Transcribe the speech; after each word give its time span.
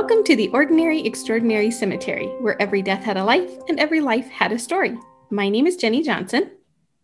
Welcome 0.00 0.24
to 0.24 0.34
the 0.34 0.48
Ordinary 0.48 1.04
Extraordinary 1.04 1.70
Cemetery, 1.70 2.28
where 2.40 2.60
every 2.60 2.80
death 2.80 3.04
had 3.04 3.18
a 3.18 3.22
life 3.22 3.50
and 3.68 3.78
every 3.78 4.00
life 4.00 4.26
had 4.30 4.50
a 4.50 4.58
story. 4.58 4.96
My 5.28 5.50
name 5.50 5.66
is 5.66 5.76
Jennie 5.76 6.02
Johnson. 6.02 6.50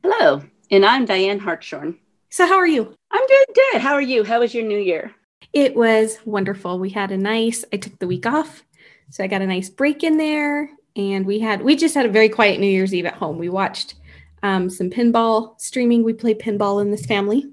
Hello, 0.02 0.42
and 0.70 0.82
I'm 0.82 1.06
Dianne 1.06 1.40
Hartshorn. 1.40 1.98
So, 2.30 2.46
how 2.46 2.54
are 2.54 2.66
you? 2.66 2.96
I'm 3.10 3.26
doing 3.26 3.44
good. 3.54 3.82
How 3.82 3.92
are 3.92 4.00
you? 4.00 4.24
How 4.24 4.40
was 4.40 4.54
your 4.54 4.64
new 4.64 4.78
year? 4.78 5.14
It 5.52 5.76
was 5.76 6.18
wonderful. 6.24 6.78
We 6.78 6.88
had 6.88 7.12
a 7.12 7.18
nice, 7.18 7.66
I 7.70 7.76
took 7.76 7.98
the 7.98 8.06
week 8.06 8.24
off, 8.24 8.64
so 9.10 9.22
I 9.22 9.26
got 9.26 9.42
a 9.42 9.46
nice 9.46 9.68
break 9.68 10.02
in 10.02 10.16
there. 10.16 10.70
And 10.96 11.26
we 11.26 11.38
had, 11.38 11.60
we 11.60 11.76
just 11.76 11.94
had 11.94 12.06
a 12.06 12.10
very 12.10 12.30
quiet 12.30 12.60
New 12.60 12.66
Year's 12.66 12.94
Eve 12.94 13.04
at 13.04 13.14
home. 13.14 13.36
We 13.36 13.50
watched 13.50 13.96
um, 14.42 14.70
some 14.70 14.88
pinball 14.88 15.60
streaming. 15.60 16.02
We 16.02 16.14
play 16.14 16.32
pinball 16.32 16.80
in 16.80 16.92
this 16.92 17.04
family. 17.04 17.44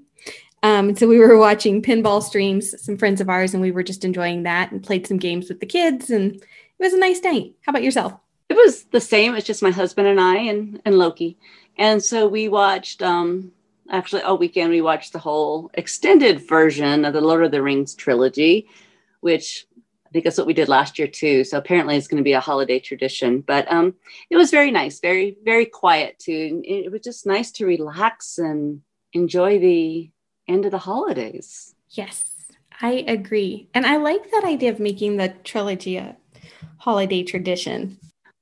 Um, 0.64 0.96
so 0.96 1.06
we 1.06 1.18
were 1.18 1.36
watching 1.36 1.82
pinball 1.82 2.22
streams, 2.22 2.82
some 2.82 2.96
friends 2.96 3.20
of 3.20 3.28
ours, 3.28 3.52
and 3.52 3.62
we 3.62 3.70
were 3.70 3.82
just 3.82 4.02
enjoying 4.02 4.44
that 4.44 4.72
and 4.72 4.82
played 4.82 5.06
some 5.06 5.18
games 5.18 5.50
with 5.50 5.60
the 5.60 5.66
kids. 5.66 6.08
And 6.08 6.36
it 6.36 6.42
was 6.80 6.94
a 6.94 6.98
nice 6.98 7.20
night. 7.22 7.52
How 7.60 7.70
about 7.70 7.82
yourself? 7.82 8.14
It 8.48 8.54
was 8.54 8.84
the 8.84 9.00
same. 9.00 9.34
It's 9.34 9.46
just 9.46 9.62
my 9.62 9.70
husband 9.70 10.08
and 10.08 10.18
I 10.18 10.36
and, 10.36 10.80
and 10.86 10.96
Loki. 10.96 11.36
And 11.76 12.02
so 12.02 12.26
we 12.26 12.48
watched, 12.48 13.02
um, 13.02 13.52
actually, 13.90 14.22
all 14.22 14.38
weekend, 14.38 14.70
we 14.70 14.80
watched 14.80 15.12
the 15.12 15.18
whole 15.18 15.70
extended 15.74 16.48
version 16.48 17.04
of 17.04 17.12
the 17.12 17.20
Lord 17.20 17.44
of 17.44 17.50
the 17.50 17.60
Rings 17.60 17.94
trilogy, 17.94 18.66
which 19.20 19.66
I 20.06 20.10
think 20.12 20.24
that's 20.24 20.38
what 20.38 20.46
we 20.46 20.54
did 20.54 20.70
last 20.70 20.98
year 20.98 21.08
too. 21.08 21.44
So 21.44 21.58
apparently 21.58 21.98
it's 21.98 22.08
going 22.08 22.22
to 22.22 22.24
be 22.24 22.32
a 22.32 22.40
holiday 22.40 22.80
tradition. 22.80 23.42
But 23.42 23.70
um, 23.70 23.96
it 24.30 24.38
was 24.38 24.50
very 24.50 24.70
nice, 24.70 25.00
very, 25.00 25.36
very 25.44 25.66
quiet 25.66 26.18
too. 26.18 26.62
It 26.64 26.90
was 26.90 27.02
just 27.02 27.26
nice 27.26 27.50
to 27.52 27.66
relax 27.66 28.38
and 28.38 28.80
enjoy 29.12 29.58
the 29.58 30.10
end 30.48 30.64
of 30.64 30.70
the 30.70 30.78
holidays. 30.78 31.74
Yes, 31.90 32.24
I 32.80 33.04
agree. 33.06 33.68
And 33.74 33.86
I 33.86 33.96
like 33.96 34.30
that 34.30 34.44
idea 34.44 34.70
of 34.70 34.80
making 34.80 35.16
the 35.16 35.34
trilogy 35.44 35.96
a 35.96 36.16
holiday 36.78 37.22
tradition. 37.22 37.98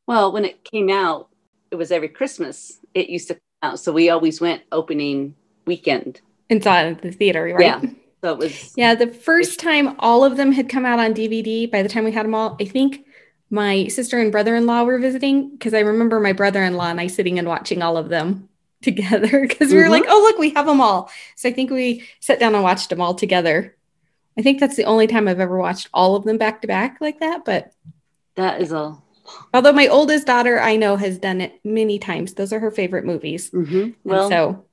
Well, 0.06 0.32
when 0.32 0.44
it 0.44 0.64
came 0.64 0.90
out, 0.90 1.28
it 1.70 1.76
was 1.76 1.92
every 1.92 2.08
Christmas. 2.08 2.78
It 2.94 3.08
used 3.08 3.28
to 3.28 3.34
come 3.34 3.40
out. 3.62 3.80
So 3.80 3.92
we 3.92 4.10
always 4.10 4.40
went 4.40 4.62
opening 4.72 5.34
weekend. 5.66 6.20
And 6.50 6.62
saw 6.62 6.80
it 6.80 6.90
at 6.90 7.02
the 7.02 7.12
theater, 7.12 7.44
right? 7.44 7.64
Yeah. 7.64 7.80
So 8.22 8.32
it 8.32 8.38
was. 8.38 8.74
Yeah, 8.76 8.94
the 8.94 9.06
first 9.06 9.60
time 9.60 9.96
all 9.98 10.24
of 10.24 10.36
them 10.36 10.52
had 10.52 10.68
come 10.68 10.84
out 10.84 10.98
on 10.98 11.14
DVD, 11.14 11.70
by 11.70 11.82
the 11.82 11.88
time 11.88 12.04
we 12.04 12.12
had 12.12 12.24
them 12.24 12.34
all, 12.34 12.56
I 12.60 12.64
think 12.64 13.06
my 13.50 13.86
sister 13.88 14.18
and 14.18 14.32
brother 14.32 14.56
in 14.56 14.66
law 14.66 14.82
were 14.82 14.98
visiting 14.98 15.50
because 15.50 15.74
I 15.74 15.80
remember 15.80 16.20
my 16.20 16.32
brother 16.32 16.62
in 16.62 16.74
law 16.74 16.88
and 16.88 17.00
I 17.00 17.06
sitting 17.06 17.38
and 17.38 17.46
watching 17.46 17.82
all 17.82 17.96
of 17.96 18.08
them 18.08 18.48
together 18.82 19.40
because 19.40 19.70
we 19.70 19.76
were 19.76 19.84
mm-hmm. 19.84 19.92
like, 19.92 20.04
oh, 20.08 20.20
look, 20.20 20.38
we 20.38 20.50
have 20.50 20.66
them 20.66 20.80
all. 20.80 21.10
So 21.36 21.48
I 21.48 21.52
think 21.52 21.70
we 21.70 22.04
sat 22.20 22.40
down 22.40 22.54
and 22.54 22.64
watched 22.64 22.90
them 22.90 23.00
all 23.00 23.14
together. 23.14 23.76
I 24.38 24.42
think 24.42 24.60
that's 24.60 24.76
the 24.76 24.84
only 24.84 25.06
time 25.06 25.28
I've 25.28 25.40
ever 25.40 25.58
watched 25.58 25.88
all 25.92 26.16
of 26.16 26.24
them 26.24 26.38
back 26.38 26.62
to 26.62 26.68
back 26.68 26.98
like 27.00 27.20
that. 27.20 27.44
But 27.44 27.72
that 28.34 28.60
is 28.60 28.72
a. 28.72 28.96
Although 29.54 29.72
my 29.72 29.88
oldest 29.88 30.26
daughter, 30.26 30.60
I 30.60 30.76
know, 30.76 30.96
has 30.96 31.18
done 31.18 31.40
it 31.40 31.60
many 31.64 31.98
times. 31.98 32.34
Those 32.34 32.52
are 32.52 32.60
her 32.60 32.70
favorite 32.70 33.04
movies. 33.04 33.50
Mm-hmm. 33.50 33.90
Well, 34.04 34.24
and 34.24 34.32
so 34.32 34.64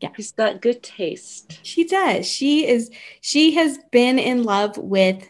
yeah, 0.00 0.10
she's 0.16 0.32
got 0.32 0.60
good 0.60 0.82
taste. 0.82 1.60
She 1.62 1.84
does. 1.84 2.26
She 2.26 2.66
is. 2.66 2.90
She 3.20 3.54
has 3.54 3.78
been 3.90 4.18
in 4.18 4.44
love 4.44 4.76
with 4.78 5.28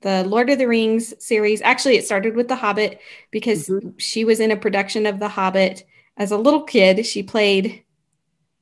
the 0.00 0.24
Lord 0.24 0.50
of 0.50 0.58
the 0.58 0.68
Rings 0.68 1.14
series. 1.24 1.62
Actually, 1.62 1.96
it 1.96 2.04
started 2.04 2.34
with 2.34 2.48
The 2.48 2.56
Hobbit 2.56 3.00
because 3.30 3.68
mm-hmm. 3.68 3.90
she 3.98 4.24
was 4.24 4.40
in 4.40 4.50
a 4.50 4.56
production 4.56 5.06
of 5.06 5.18
The 5.18 5.28
Hobbit 5.28 5.84
as 6.20 6.30
a 6.30 6.36
little 6.36 6.62
kid, 6.62 7.06
she 7.06 7.22
played, 7.22 7.82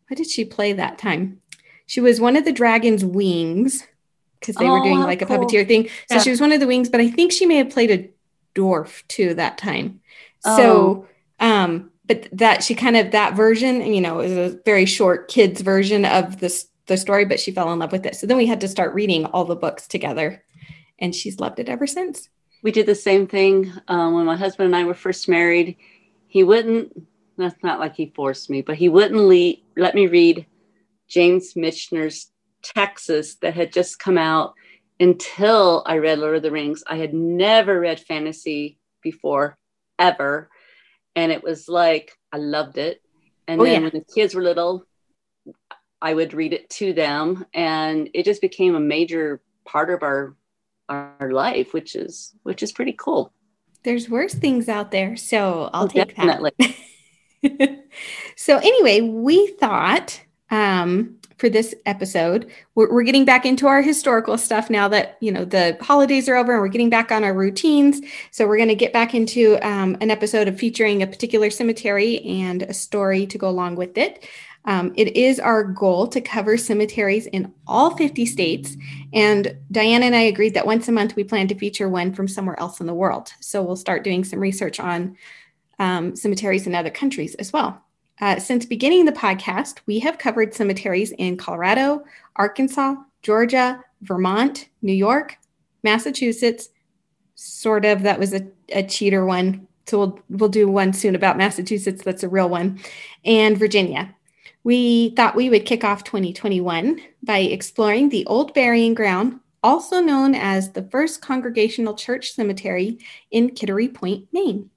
what 0.07 0.17
did 0.17 0.31
she 0.31 0.45
play 0.45 0.73
that 0.73 0.97
time? 0.97 1.43
She 1.87 2.01
was 2.01 2.21
one 2.21 2.37
of 2.37 2.45
the 2.45 2.53
dragon's 2.53 3.05
wings 3.05 3.85
because 4.39 4.55
they 4.55 4.69
oh, 4.69 4.79
were 4.79 4.85
doing 4.85 5.01
like 5.01 5.27
cool. 5.27 5.37
a 5.37 5.39
puppeteer 5.39 5.67
thing. 5.67 5.89
So 6.09 6.15
yeah. 6.15 6.23
she 6.23 6.31
was 6.31 6.41
one 6.41 6.53
of 6.53 6.61
the 6.61 6.69
wings, 6.69 6.89
but 6.89 7.01
I 7.01 7.11
think 7.11 7.33
she 7.33 7.47
may 7.47 7.57
have 7.57 7.71
played 7.71 7.91
a 7.91 8.09
dwarf 8.55 9.07
too 9.09 9.35
that 9.35 9.59
time. 9.59 10.01
Oh. 10.45 10.57
So, 10.57 11.09
um, 11.41 11.91
but 12.07 12.29
that 12.31 12.63
she 12.63 12.77
kind 12.77 12.97
of 12.97 13.11
that 13.11 13.35
version, 13.35 13.93
you 13.93 14.01
know, 14.01 14.21
is 14.21 14.37
a 14.37 14.57
very 14.65 14.87
short 14.87 15.27
kids 15.27 15.61
version 15.61 16.05
of 16.05 16.39
this 16.39 16.69
the 16.87 16.97
story, 16.97 17.25
but 17.25 17.41
she 17.41 17.51
fell 17.51 17.73
in 17.73 17.81
love 17.81 17.93
with 17.93 18.07
it. 18.07 18.15
So 18.15 18.27
then 18.27 18.37
we 18.37 18.47
had 18.47 18.61
to 18.63 18.69
start 18.69 18.95
reading 18.95 19.27
all 19.27 19.45
the 19.45 19.57
books 19.57 19.89
together, 19.89 20.43
and 20.99 21.15
she's 21.15 21.41
loved 21.41 21.59
it 21.59 21.69
ever 21.69 21.87
since. 21.87 22.29
We 22.63 22.71
did 22.71 22.87
the 22.87 22.95
same 22.95 23.27
thing 23.27 23.73
um, 23.89 24.15
when 24.15 24.25
my 24.25 24.37
husband 24.37 24.67
and 24.67 24.77
I 24.77 24.85
were 24.85 24.95
first 24.95 25.29
married. 25.29 25.77
He 26.29 26.45
wouldn't 26.45 27.09
that's 27.45 27.63
not 27.63 27.81
like 27.81 27.95
he 27.95 28.13
forced 28.15 28.51
me, 28.51 28.63
but 28.63 28.77
he 28.77 28.89
wouldn't 28.89 29.21
lead, 29.21 29.63
let 29.77 29.95
me 29.95 30.07
read 30.07 30.47
James 31.09 31.55
Michener's 31.55 32.31
Texas 32.63 33.37
that 33.37 33.55
had 33.55 33.73
just 33.73 33.99
come 33.99 34.19
out 34.19 34.55
until 35.01 35.83
I 35.87 35.99
read 35.99 36.19
Lord 36.19 36.37
of 36.37 36.43
the 36.43 36.51
Rings. 36.51 36.83
I 36.87 36.97
had 36.97 37.15
never 37.15 37.79
read 37.79 38.01
fantasy 38.01 38.79
before, 39.03 39.57
ever. 39.99 40.51
And 41.15 41.33
it 41.33 41.43
was 41.43 41.69
like, 41.69 42.13
I 42.33 42.39
loved 42.39 42.79
it. 42.79 43.01
And 43.47 43.61
oh, 43.61 43.65
then 43.65 43.75
yeah. 43.75 43.81
when 43.81 43.93
the 43.93 44.15
kids 44.15 44.35
were 44.35 44.43
little, 44.43 44.85
I 46.03 46.15
would 46.15 46.35
read 46.35 46.53
it 46.53 46.69
to 46.71 46.93
them. 46.93 47.47
And 47.55 48.11
it 48.15 48.25
just 48.25 48.41
became 48.41 48.75
a 48.75 48.81
major 48.81 49.41
part 49.65 49.91
of 49.91 50.03
our 50.03 50.35
our 50.89 51.31
life, 51.33 51.75
which 51.75 51.95
is 51.95 52.35
which 52.43 52.63
is 52.63 52.73
pretty 52.73 52.95
cool. 52.97 53.33
There's 53.85 54.09
worse 54.09 54.35
things 54.35 54.69
out 54.69 54.91
there. 54.91 55.17
So 55.17 55.71
I'll 55.73 55.85
oh, 55.85 55.89
take 55.89 56.17
definitely. 56.17 56.53
that. 56.59 56.75
so 58.37 58.59
anyway, 58.59 59.01
we 59.01 59.47
thought 59.59 60.21
um, 60.51 61.17
for 61.39 61.49
this 61.49 61.75
episode, 61.87 62.51
we're, 62.75 62.93
we're, 62.93 63.03
getting 63.03 63.25
back 63.25 63.47
into 63.47 63.67
our 63.67 63.83
historical 63.83 64.37
stuff 64.37 64.71
now 64.71 64.89
that 64.89 65.17
you 65.21 65.31
know 65.31 65.45
the 65.45 65.77
holidays 65.81 66.29
are 66.29 66.37
over 66.37 66.53
and 66.53 66.61
we're 66.61 66.69
getting 66.69 66.91
back 66.91 67.13
on 67.13 67.23
our 67.23 67.35
routines. 67.35 68.01
So 68.31 68.47
we're 68.47 68.57
going 68.57 68.71
to 68.71 68.75
get 68.75 68.93
back 68.93 69.15
into 69.15 69.59
um, 69.67 69.97
an 70.01 70.11
episode 70.11 70.49
of 70.49 70.59
featuring 70.59 71.03
a 71.03 71.07
particular 71.07 71.51
cemetery 71.51 72.21
and 72.23 72.63
a 72.63 72.75
story 72.75 73.27
to 73.27 73.39
go 73.39 73.49
along 73.49 73.77
with 73.77 73.97
it. 73.97 74.27
Um, 74.65 74.93
it 74.97 75.17
is 75.17 75.41
our 75.41 75.65
goal 75.65 76.09
to 76.09 76.21
cover 76.21 76.57
cemeteries 76.59 77.27
in 77.27 77.55
all 77.67 77.97
50 77.97 78.27
states. 78.27 78.77
And 79.15 79.57
Diana 79.71 80.07
and 80.07 80.17
I 80.17 80.21
agreed 80.23 80.55
that 80.55 80.67
once 80.67 80.89
a 80.89 80.93
month 80.93 81.17
we 81.17 81.25
plan 81.25 81.49
to 81.49 81.55
feature 81.55 81.89
one 81.89 82.13
from 82.13 82.29
somewhere 82.29 82.59
else 82.61 82.81
in 82.81 82.87
the 82.87 82.95
world. 82.95 83.33
So 83.41 83.63
we'll 83.63 83.77
start 83.77 84.05
doing 84.05 84.25
some 84.25 84.41
research 84.41 84.79
on 84.79 85.17
um, 85.79 86.17
cemeteries 86.17 86.67
in 86.67 86.75
other 86.75 86.91
countries 86.91 87.35
as 87.37 87.53
well. 87.53 87.83
Uh, 88.21 88.39
since 88.39 88.67
beginning 88.67 89.05
the 89.05 89.13
podcast, 89.13 89.79
we 89.87 90.01
have 90.01 90.19
covered 90.19 90.53
cemeteries 90.55 91.13
in 91.13 91.37
Colorado, 91.37 92.05
Arkansas, 92.37 92.97
Georgia, 93.23 93.83
Vermont, 94.03 94.69
New 94.83 94.93
York, 94.93 95.39
Massachusetts. 95.85 96.71
Sort 97.37 97.85
of, 97.85 98.03
that 98.03 98.19
was 98.19 98.35
a, 98.35 98.47
a 98.71 98.83
cheater 98.83 99.25
one. 99.25 99.69
So 99.87 99.99
we'll, 99.99 100.21
we'll 100.29 100.49
do 100.49 100.69
one 100.69 100.93
soon 100.93 101.15
about 101.15 101.39
Massachusetts. 101.39 102.03
That's 102.03 102.25
a 102.25 102.29
real 102.29 102.49
one. 102.49 102.81
And 103.25 103.57
Virginia. 103.57 104.15
We 104.65 105.11
thought 105.11 105.37
we 105.37 105.49
would 105.49 105.65
kick 105.65 105.85
off 105.85 106.05
2021 106.05 107.01
by 107.23 107.39
exploring 107.39 108.09
the 108.09 108.27
Old 108.27 108.53
Burying 108.53 108.95
Ground, 108.95 109.41
also 109.63 110.01
known 110.01 110.35
as 110.35 110.73
the 110.73 110.83
First 110.83 111.23
Congregational 111.23 111.95
Church 111.95 112.33
Cemetery 112.33 112.99
in 113.31 113.55
Kittery 113.55 113.89
Point, 113.89 114.27
Maine. 114.33 114.69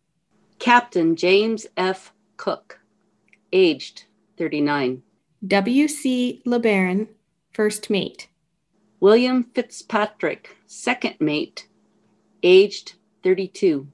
Captain 0.62 1.16
James 1.16 1.66
F. 1.76 2.14
Cook, 2.38 2.82
aged 3.52 4.04
39. 4.38 5.02
W.C. 5.48 6.44
LeBaron, 6.46 7.08
first 7.52 7.90
mate. 7.90 8.28
William 9.00 9.46
Fitzpatrick, 9.56 10.56
second 10.68 11.16
mate, 11.20 11.68
aged 12.44 12.94
32. 13.24 13.88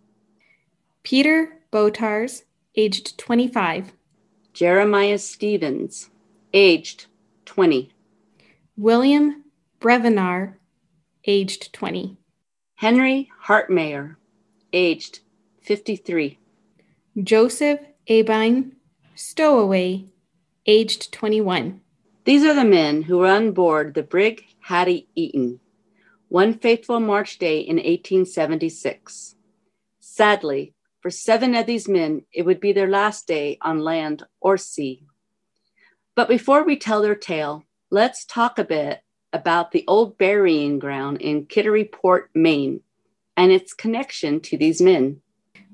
Peter 1.03 1.53
Botars, 1.71 2.43
aged 2.75 3.17
25. 3.17 3.93
Jeremiah 4.51 5.19
Stevens, 5.19 6.09
aged 6.53 7.05
20. 7.45 7.93
William 8.75 9.45
Brevenar, 9.79 10.55
aged 11.23 11.71
20. 11.71 12.17
Henry 12.75 13.29
Hartmayer, 13.45 14.17
aged 14.73 15.21
53. 15.61 16.37
Joseph 17.23 17.79
Abine 18.07 18.73
Stowaway, 19.15 20.05
aged 20.67 21.11
21. 21.11 21.81
These 22.25 22.43
are 22.43 22.53
the 22.53 22.63
men 22.63 23.01
who 23.01 23.17
were 23.17 23.27
on 23.27 23.53
board 23.53 23.95
the 23.95 24.03
brig 24.03 24.45
Hattie 24.59 25.07
Eaton, 25.15 25.59
one 26.27 26.53
fateful 26.53 26.99
March 26.99 27.39
day 27.39 27.61
in 27.61 27.77
1876. 27.77 29.35
Sadly, 29.99 30.75
for 31.01 31.09
seven 31.09 31.55
of 31.55 31.65
these 31.65 31.87
men, 31.87 32.21
it 32.31 32.43
would 32.43 32.59
be 32.59 32.71
their 32.71 32.87
last 32.87 33.25
day 33.25 33.57
on 33.63 33.79
land 33.79 34.21
or 34.39 34.55
sea. 34.55 35.07
But 36.13 36.29
before 36.29 36.63
we 36.63 36.77
tell 36.77 37.01
their 37.01 37.15
tale, 37.15 37.63
let's 37.89 38.25
talk 38.25 38.59
a 38.59 38.63
bit 38.63 39.01
about 39.33 39.71
the 39.71 39.85
old 39.87 40.19
burying 40.19 40.77
ground 40.77 41.21
in 41.21 41.47
Kittery 41.47 41.85
Point, 41.85 42.25
Maine, 42.35 42.81
and 43.35 43.51
its 43.51 43.73
connection 43.73 44.39
to 44.41 44.55
these 44.55 44.79
men. 44.79 45.21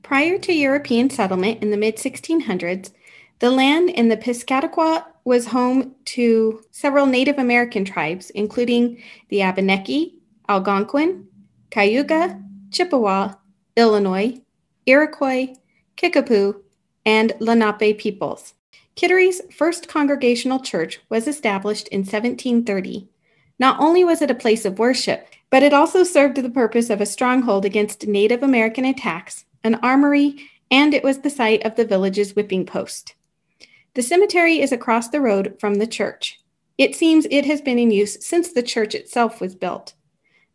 Prior 0.04 0.38
to 0.38 0.54
European 0.54 1.10
settlement 1.10 1.64
in 1.64 1.72
the 1.72 1.78
mid 1.78 1.96
1600s, 1.96 2.92
the 3.40 3.50
land 3.50 3.90
in 3.90 4.10
the 4.10 4.18
Piscataqua 4.18 5.06
was 5.24 5.48
home 5.48 5.96
to 6.06 6.62
several 6.72 7.06
Native 7.06 7.38
American 7.38 7.86
tribes, 7.86 8.30
including 8.32 9.02
the 9.30 9.42
Abenaki, 9.42 10.16
Algonquin, 10.50 11.28
Cayuga, 11.72 12.40
Chippewa, 12.70 13.36
Illinois, 13.78 14.42
Iroquois, 14.86 15.56
Kickapoo, 15.96 16.62
and 17.06 17.32
Lenape 17.40 17.98
peoples. 17.98 18.56
Kittery's 18.96 19.42
first 19.56 19.88
congregational 19.88 20.60
church 20.60 21.00
was 21.10 21.28
established 21.30 21.88
in 21.88 22.02
1730. 22.02 23.08
Not 23.58 23.80
only 23.80 24.04
was 24.04 24.22
it 24.22 24.30
a 24.30 24.36
place 24.36 24.66
of 24.66 24.80
worship, 24.80 25.28
but 25.50 25.64
it 25.64 25.74
also 25.74 26.04
served 26.04 26.36
the 26.38 26.50
purpose 26.50 26.90
of 26.90 27.00
a 27.00 27.06
stronghold 27.06 27.64
against 27.64 28.06
Native 28.06 28.44
American 28.44 28.84
attacks, 28.84 29.46
an 29.64 29.76
armory, 29.76 30.50
and 30.70 30.94
it 30.94 31.04
was 31.04 31.20
the 31.20 31.30
site 31.30 31.66
of 31.66 31.76
the 31.76 31.86
village's 31.86 32.36
whipping 32.36 32.66
post. 32.66 33.16
The 33.96 34.02
cemetery 34.02 34.60
is 34.60 34.72
across 34.72 35.10
the 35.10 35.22
road 35.22 35.56
from 35.60 35.76
the 35.76 35.88
church. 35.88 36.40
It 36.78 36.96
seems 36.96 37.28
it 37.30 37.46
has 37.46 37.62
been 37.62 37.78
in 37.78 37.92
use 37.92 38.26
since 38.26 38.52
the 38.52 38.64
church 38.64 38.96
itself 38.96 39.40
was 39.40 39.54
built. 39.54 39.94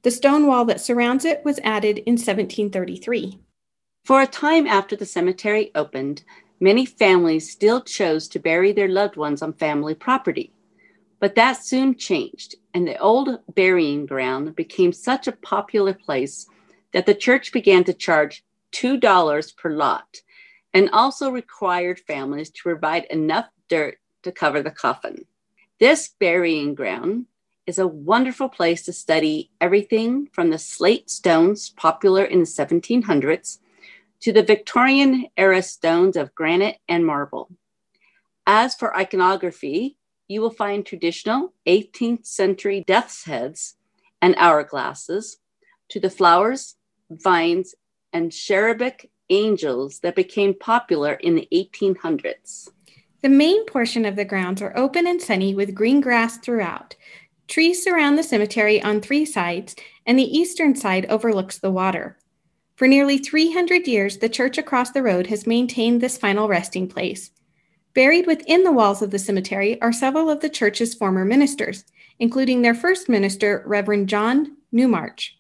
The 0.03 0.11
stone 0.11 0.47
wall 0.47 0.65
that 0.65 0.81
surrounds 0.81 1.25
it 1.25 1.45
was 1.45 1.61
added 1.63 1.99
in 1.99 2.15
1733. 2.15 3.39
For 4.05 4.23
a 4.23 4.27
time 4.27 4.67
after 4.67 4.97
the 4.97 5.07
cemetery 5.07 5.71
opened, 5.75 6.25
many 6.61 6.85
families 6.85 7.51
still 7.51 7.81
chose 7.81 8.27
to 8.29 8.39
bury 8.39 8.73
their 8.73 8.89
loved 8.89 9.17
ones 9.17 9.43
on 9.43 9.53
family 9.53 9.95
property. 9.95 10.53
But 11.21 11.35
that 11.35 11.65
soon 11.65 11.97
changed, 11.97 12.57
and 12.75 12.87
the 12.87 12.99
old 12.99 13.41
burying 13.55 14.07
ground 14.07 14.57
became 14.57 14.93
such 14.93 15.29
a 15.29 15.33
popular 15.33 15.95
place 15.95 16.47
that 16.93 17.07
the 17.07 17.15
church 17.15 17.53
began 17.53 17.85
to 17.85 17.93
charge 17.93 18.45
$2 18.73 19.57
per 19.57 19.71
lot 19.71 20.23
and 20.75 20.91
also 20.91 21.31
required 21.31 22.01
families 22.01 22.51
to 22.51 22.63
provide 22.63 23.05
enough 23.07 23.47
dirt 23.69 23.99
to 24.23 24.33
cover 24.33 24.63
the 24.63 24.71
coffin. 24.71 25.25
This 25.81 26.09
burying 26.19 26.75
ground 26.75 27.27
is 27.67 27.79
a 27.79 27.87
wonderful 27.87 28.49
place 28.49 28.83
to 28.85 28.93
study 28.93 29.51
everything 29.61 30.29
from 30.33 30.51
the 30.51 30.59
slate 30.59 31.11
stones 31.11 31.71
popular 31.71 32.25
in 32.25 32.41
the 32.41 32.47
1700s 32.47 33.59
to 34.21 34.33
the 34.33 34.43
Victorian 34.43 35.27
era 35.37 35.63
stones 35.63 36.17
of 36.17 36.35
granite 36.35 36.79
and 36.89 37.07
marble. 37.07 37.51
As 38.47 38.75
for 38.75 38.97
iconography, 38.97 39.97
you 40.27 40.41
will 40.41 40.51
find 40.51 40.85
traditional 40.85 41.53
18th 41.67 42.27
century 42.27 42.85
death's 42.87 43.25
heads 43.25 43.77
and 44.21 44.35
hourglasses 44.37 45.37
to 45.91 46.01
the 46.01 46.11
flowers, 46.11 46.77
vines, 47.11 47.75
and 48.13 48.33
cherubic 48.33 49.11
angels 49.31 50.01
that 50.01 50.17
became 50.17 50.55
popular 50.55 51.15
in 51.15 51.35
the 51.35 51.49
1800s. 51.53 52.69
The 53.23 53.29
main 53.29 53.67
portion 53.67 54.05
of 54.05 54.17
the 54.17 54.25
grounds 54.25 54.63
are 54.63 54.77
open 54.77 55.07
and 55.07 55.21
sunny 55.21 55.55
with 55.55 55.75
green 55.75 56.01
grass 56.01 56.39
throughout. 56.39 56.95
Trees 57.49 57.83
surround 57.83 58.17
the 58.17 58.23
cemetery 58.23 58.81
on 58.83 59.01
three 59.01 59.25
sides, 59.25 59.75
and 60.07 60.19
the 60.19 60.39
eastern 60.39 60.77
side 60.77 61.07
overlooks 61.07 61.59
the 61.59 61.71
water. 61.71 62.19
For 62.77 62.87
nearly 62.87 63.19
300 63.19 63.89
years, 63.89 64.19
the 64.19 64.29
church 64.29 64.59
across 64.59 64.93
the 64.93 65.03
road 65.03 65.27
has 65.29 65.47
maintained 65.47 66.01
this 66.01 66.19
final 66.19 66.47
resting 66.47 66.87
place. 66.87 67.33
Buried 67.95 68.27
within 68.27 68.63
the 68.63 68.73
walls 68.73 69.03
of 69.03 69.11
the 69.11 69.19
cemetery 69.19 69.81
are 69.81 69.93
several 69.93 70.31
of 70.31 70.41
the 70.41 70.49
church's 70.49 70.95
former 70.95 71.25
ministers, 71.25 71.85
including 72.21 72.63
their 72.63 72.75
first 72.75 73.09
minister, 73.09 73.65
Reverend 73.67 74.09
John 74.09 74.59
Newmarch. 74.71 75.38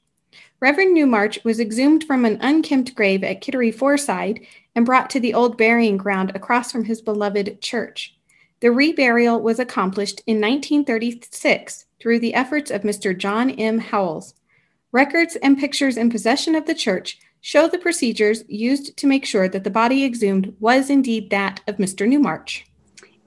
Reverend 0.61 0.93
Newmarch 0.93 1.39
was 1.45 1.61
exhumed 1.61 2.03
from 2.03 2.25
an 2.25 2.39
unkempt 2.41 2.97
grave 2.97 3.23
at 3.23 3.41
Kittery 3.41 3.71
Foreside 3.71 4.45
and 4.75 4.85
brought 4.85 5.09
to 5.11 5.21
the 5.21 5.33
old 5.33 5.57
burying 5.57 5.97
ground 5.97 6.33
across 6.35 6.73
from 6.73 6.85
his 6.85 7.01
beloved 7.01 7.61
church. 7.61 8.17
The 8.61 8.69
reburial 8.69 9.41
was 9.41 9.61
accomplished 9.61 10.21
in 10.27 10.41
1936 10.41 11.87
through 12.01 12.19
the 12.19 12.35
efforts 12.35 12.73
of 12.73 12.83
Mr. 12.83 13.17
John 13.17 13.51
M. 13.51 13.79
Howells. 13.79 14.35
Records 14.91 15.37
and 15.37 15.57
pictures 15.59 15.97
in 15.97 16.11
possession 16.11 16.57
of 16.57 16.67
the 16.67 16.75
church 16.75 17.21
show 17.41 17.69
the 17.69 17.79
procedures 17.79 18.43
used 18.49 18.97
to 18.97 19.07
make 19.07 19.25
sure 19.25 19.49
that 19.49 19.63
the 19.63 19.71
body 19.71 20.05
exhumed 20.05 20.57
was 20.59 20.91
indeed 20.91 21.31
that 21.31 21.61
of 21.69 21.77
Mr. 21.77 22.09
Newmarch. 22.09 22.67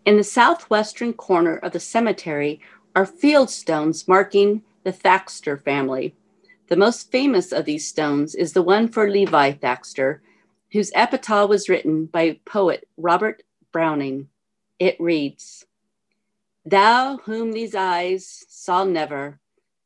In 0.05 0.17
the 0.17 0.23
southwestern 0.25 1.13
corner 1.13 1.55
of 1.55 1.71
the 1.71 1.79
cemetery 1.79 2.59
are 2.93 3.05
field 3.05 3.49
stones 3.49 4.05
marking 4.05 4.63
the 4.83 4.91
Thaxter 4.91 5.61
family. 5.63 6.13
The 6.71 6.77
most 6.77 7.11
famous 7.11 7.51
of 7.51 7.65
these 7.65 7.85
stones 7.85 8.33
is 8.33 8.53
the 8.53 8.61
one 8.61 8.87
for 8.87 9.09
Levi 9.09 9.51
Thaxter, 9.51 10.21
whose 10.71 10.89
epitaph 10.95 11.49
was 11.49 11.67
written 11.67 12.05
by 12.05 12.39
poet 12.45 12.87
Robert 12.95 13.43
Browning. 13.73 14.29
It 14.79 14.95
reads 14.97 15.65
Thou 16.65 17.17
whom 17.25 17.51
these 17.51 17.75
eyes 17.75 18.45
saw 18.47 18.85
never, 18.85 19.41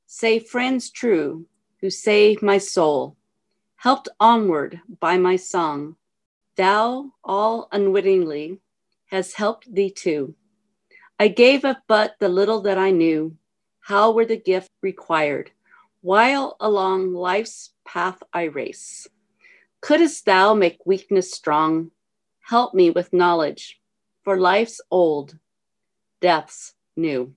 say 0.06 0.38
friends 0.38 0.92
true, 0.92 1.48
who 1.82 1.90
saved 1.90 2.44
my 2.44 2.60
soul 2.60 3.18
helped 3.78 4.10
onward 4.20 4.80
by 5.00 5.18
my 5.18 5.36
song, 5.36 5.96
thou 6.56 7.12
all 7.24 7.68
unwittingly 7.72 8.60
has 9.08 9.34
helped 9.34 9.74
thee 9.74 9.90
too. 9.90 10.36
I 11.20 11.30
gave 11.30 11.66
up 11.66 11.82
but 11.88 12.14
the 12.20 12.30
little 12.30 12.62
that 12.62 12.78
I 12.78 12.92
knew. 12.92 13.36
How 13.80 14.12
were 14.12 14.26
the 14.26 14.38
gift 14.38 14.70
required? 14.84 15.50
While 16.06 16.56
along 16.60 17.16
life's 17.16 17.72
path 17.84 18.22
I 18.32 18.44
race, 18.44 19.08
couldst 19.82 20.26
thou 20.26 20.54
make 20.54 20.86
weakness 20.86 21.34
strong? 21.34 21.90
Help 22.42 22.76
me 22.76 22.92
with 22.92 23.12
knowledge, 23.12 23.82
for 24.24 24.38
life's 24.38 24.80
old, 24.92 25.40
death's 26.22 26.76
new. 26.96 27.34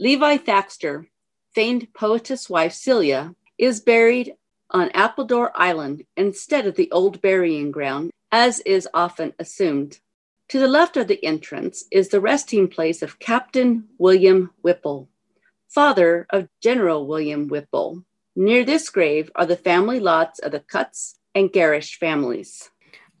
Levi 0.00 0.38
Thaxter, 0.38 1.06
famed 1.54 1.94
poetess 1.94 2.50
wife 2.50 2.72
Celia, 2.72 3.36
is 3.56 3.78
buried 3.78 4.34
on 4.72 4.90
Appledore 4.90 5.52
Island 5.54 6.02
instead 6.16 6.66
of 6.66 6.74
the 6.74 6.90
old 6.90 7.22
burying 7.22 7.70
ground, 7.70 8.10
as 8.32 8.58
is 8.66 8.88
often 8.92 9.32
assumed. 9.38 10.00
To 10.48 10.58
the 10.58 10.66
left 10.66 10.96
of 10.96 11.06
the 11.06 11.24
entrance 11.24 11.84
is 11.92 12.08
the 12.08 12.20
resting 12.20 12.66
place 12.66 13.00
of 13.00 13.20
Captain 13.20 13.84
William 13.96 14.50
Whipple, 14.62 15.08
father 15.70 16.26
of 16.30 16.48
General 16.60 17.06
William 17.06 17.46
Whipple. 17.46 18.04
Near 18.34 18.64
this 18.64 18.90
grave 18.90 19.30
are 19.36 19.46
the 19.46 19.56
family 19.56 20.00
lots 20.00 20.40
of 20.40 20.52
the 20.52 20.60
Cutts 20.60 21.18
and 21.34 21.52
Gerrish 21.52 21.96
families. 21.96 22.70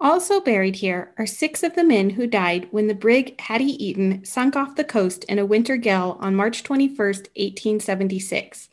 Also 0.00 0.40
buried 0.40 0.76
here 0.76 1.12
are 1.18 1.26
six 1.26 1.62
of 1.62 1.74
the 1.74 1.84
men 1.84 2.10
who 2.10 2.26
died 2.26 2.66
when 2.70 2.86
the 2.86 2.94
brig 2.94 3.38
Hattie 3.40 3.84
Eaton 3.84 4.24
sunk 4.24 4.56
off 4.56 4.74
the 4.74 4.82
coast 4.82 5.24
in 5.24 5.38
a 5.38 5.46
winter 5.46 5.76
gale 5.76 6.16
on 6.20 6.34
March 6.34 6.62
21, 6.62 6.96
1876. 6.96 8.68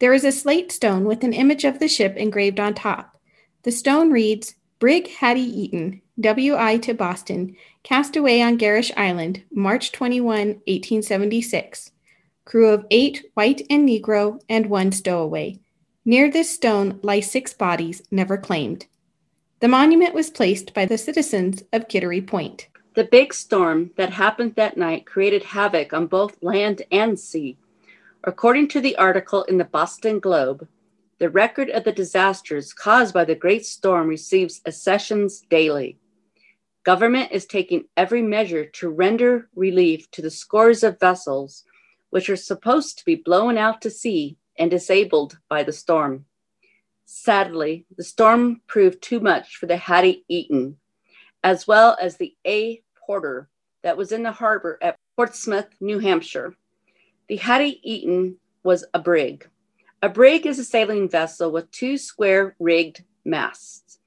There 0.00 0.14
is 0.14 0.24
a 0.24 0.32
slate 0.32 0.72
stone 0.72 1.04
with 1.04 1.22
an 1.22 1.32
image 1.32 1.64
of 1.64 1.78
the 1.78 1.88
ship 1.88 2.16
engraved 2.16 2.58
on 2.58 2.74
top. 2.74 3.20
The 3.62 3.72
stone 3.72 4.10
reads 4.10 4.54
Brig 4.78 5.08
Hattie 5.08 5.42
Eaton, 5.42 6.00
W.I. 6.18 6.78
to 6.78 6.94
Boston, 6.94 7.56
cast 7.82 8.16
away 8.16 8.42
on 8.42 8.58
Gerrish 8.58 8.90
Island, 8.96 9.42
March 9.52 9.92
21, 9.92 10.26
1876. 10.66 11.92
Crew 12.44 12.68
of 12.68 12.84
eight, 12.90 13.24
white 13.32 13.62
and 13.70 13.88
Negro, 13.88 14.38
and 14.50 14.66
one 14.66 14.92
stowaway. 14.92 15.58
Near 16.04 16.30
this 16.30 16.50
stone 16.50 17.00
lie 17.02 17.20
six 17.20 17.54
bodies 17.54 18.02
never 18.10 18.36
claimed. 18.36 18.86
The 19.60 19.68
monument 19.68 20.14
was 20.14 20.28
placed 20.28 20.74
by 20.74 20.84
the 20.84 20.98
citizens 20.98 21.62
of 21.72 21.88
Kittery 21.88 22.20
Point. 22.20 22.68
The 22.94 23.04
big 23.04 23.32
storm 23.32 23.92
that 23.96 24.10
happened 24.10 24.56
that 24.56 24.76
night 24.76 25.06
created 25.06 25.42
havoc 25.42 25.94
on 25.94 26.06
both 26.06 26.42
land 26.42 26.82
and 26.92 27.18
sea. 27.18 27.56
According 28.24 28.68
to 28.68 28.80
the 28.80 28.96
article 28.96 29.44
in 29.44 29.56
the 29.56 29.64
Boston 29.64 30.20
Globe, 30.20 30.68
the 31.18 31.30
record 31.30 31.70
of 31.70 31.84
the 31.84 31.92
disasters 31.92 32.74
caused 32.74 33.14
by 33.14 33.24
the 33.24 33.34
great 33.34 33.64
storm 33.64 34.06
receives 34.06 34.60
accessions 34.66 35.40
daily. 35.48 35.98
Government 36.84 37.32
is 37.32 37.46
taking 37.46 37.84
every 37.96 38.20
measure 38.20 38.66
to 38.66 38.90
render 38.90 39.48
relief 39.56 40.10
to 40.10 40.20
the 40.20 40.30
scores 40.30 40.82
of 40.82 41.00
vessels 41.00 41.64
which 42.14 42.30
are 42.30 42.36
supposed 42.36 42.96
to 42.96 43.04
be 43.04 43.16
blown 43.16 43.58
out 43.58 43.82
to 43.82 43.90
sea 43.90 44.36
and 44.56 44.70
disabled 44.70 45.36
by 45.48 45.64
the 45.64 45.72
storm. 45.72 46.24
Sadly, 47.06 47.86
the 47.96 48.04
storm 48.04 48.60
proved 48.68 49.02
too 49.02 49.18
much 49.18 49.56
for 49.56 49.66
the 49.66 49.76
Hattie 49.76 50.24
Eaton, 50.28 50.76
as 51.42 51.66
well 51.66 51.96
as 52.00 52.16
the 52.16 52.32
A. 52.46 52.80
Porter 53.04 53.48
that 53.82 53.96
was 53.96 54.12
in 54.12 54.22
the 54.22 54.30
harbor 54.30 54.78
at 54.80 54.96
Portsmouth, 55.16 55.66
New 55.80 55.98
Hampshire. 55.98 56.54
The 57.26 57.34
Hattie 57.34 57.80
Eaton 57.82 58.36
was 58.62 58.84
a 58.94 59.00
brig. 59.00 59.48
A 60.00 60.08
brig 60.08 60.46
is 60.46 60.60
a 60.60 60.64
sailing 60.64 61.08
vessel 61.08 61.50
with 61.50 61.68
two 61.72 61.98
square 61.98 62.54
rigged 62.60 63.02
masts. 63.24 63.98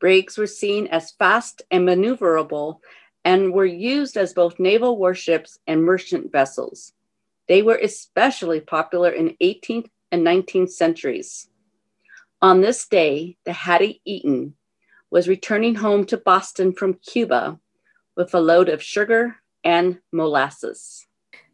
Brigs 0.00 0.36
were 0.36 0.46
seen 0.46 0.86
as 0.88 1.12
fast 1.12 1.62
and 1.70 1.88
maneuverable 1.88 2.80
and 3.24 3.54
were 3.54 3.64
used 3.64 4.18
as 4.18 4.34
both 4.34 4.60
naval 4.60 4.98
warships 4.98 5.58
and 5.66 5.82
merchant 5.82 6.30
vessels. 6.30 6.92
They 7.48 7.62
were 7.62 7.78
especially 7.82 8.60
popular 8.60 9.10
in 9.10 9.36
18th 9.40 9.88
and 10.10 10.26
19th 10.26 10.70
centuries. 10.70 11.48
On 12.40 12.60
this 12.60 12.86
day, 12.86 13.36
the 13.44 13.52
Hattie 13.52 14.00
Eaton 14.04 14.54
was 15.10 15.28
returning 15.28 15.76
home 15.76 16.04
to 16.06 16.16
Boston 16.16 16.72
from 16.72 16.94
Cuba 16.94 17.58
with 18.16 18.34
a 18.34 18.40
load 18.40 18.68
of 18.68 18.82
sugar 18.82 19.36
and 19.62 19.98
molasses. 20.12 21.06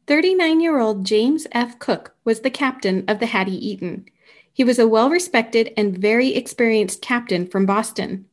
39 0.06 0.60
year 0.60 0.78
old 0.78 1.06
James 1.06 1.46
F. 1.52 1.78
Cook 1.78 2.14
was 2.24 2.40
the 2.40 2.50
captain 2.50 3.04
of 3.06 3.20
the 3.20 3.26
Hattie 3.26 3.64
Eaton. 3.64 4.06
He 4.52 4.64
was 4.64 4.78
a 4.78 4.88
well 4.88 5.08
respected 5.08 5.72
and 5.76 5.96
very 5.96 6.34
experienced 6.34 7.02
captain 7.02 7.46
from 7.46 7.66
Boston. 7.66 8.26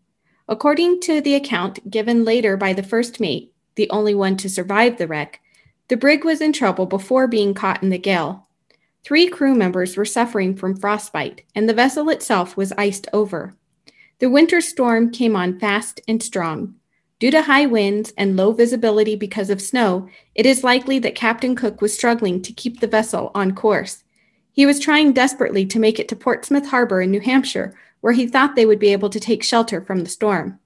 According 0.47 1.01
to 1.01 1.21
the 1.21 1.35
account 1.35 1.89
given 1.89 2.25
later 2.25 2.57
by 2.57 2.73
the 2.73 2.81
first 2.83 3.19
mate, 3.19 3.53
the 3.75 3.89
only 3.89 4.15
one 4.15 4.37
to 4.37 4.49
survive 4.49 4.97
the 4.97 5.07
wreck, 5.07 5.41
the 5.87 5.97
brig 5.97 6.25
was 6.25 6.41
in 6.41 6.53
trouble 6.53 6.85
before 6.85 7.27
being 7.27 7.53
caught 7.53 7.81
in 7.81 7.89
the 7.89 7.97
gale. 7.97 8.47
Three 9.03 9.27
crew 9.27 9.55
members 9.55 9.95
were 9.95 10.05
suffering 10.05 10.55
from 10.55 10.75
frostbite, 10.75 11.43
and 11.55 11.69
the 11.69 11.73
vessel 11.73 12.09
itself 12.09 12.57
was 12.57 12.73
iced 12.73 13.07
over. 13.13 13.55
The 14.19 14.29
winter 14.29 14.59
storm 14.59 15.11
came 15.11 15.35
on 15.35 15.59
fast 15.59 16.01
and 16.07 16.21
strong. 16.21 16.75
Due 17.19 17.31
to 17.31 17.43
high 17.43 17.65
winds 17.65 18.13
and 18.17 18.35
low 18.35 18.51
visibility 18.51 19.15
because 19.15 19.49
of 19.49 19.61
snow, 19.61 20.07
it 20.35 20.45
is 20.45 20.63
likely 20.63 20.99
that 20.99 21.15
Captain 21.15 21.55
Cook 21.55 21.81
was 21.81 21.93
struggling 21.93 22.41
to 22.41 22.53
keep 22.53 22.79
the 22.79 22.87
vessel 22.87 23.31
on 23.33 23.55
course. 23.55 24.03
He 24.51 24.65
was 24.65 24.79
trying 24.79 25.13
desperately 25.13 25.65
to 25.67 25.79
make 25.79 25.99
it 25.99 26.07
to 26.09 26.15
Portsmouth 26.15 26.67
Harbor 26.67 27.01
in 27.01 27.11
New 27.11 27.21
Hampshire, 27.21 27.75
where 28.01 28.13
he 28.13 28.27
thought 28.27 28.55
they 28.55 28.65
would 28.65 28.79
be 28.79 28.91
able 28.91 29.09
to 29.09 29.19
take 29.19 29.43
shelter 29.43 29.81
from 29.81 29.99
the 29.99 30.09
storm. 30.09 30.59